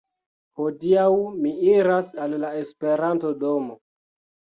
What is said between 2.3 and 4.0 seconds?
la Esperanto-domo